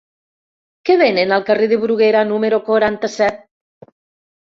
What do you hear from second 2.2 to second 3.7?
número quaranta-set?